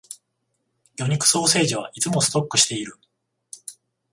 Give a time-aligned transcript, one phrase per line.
[0.97, 2.95] 魚肉ソーセージはいつもストックしている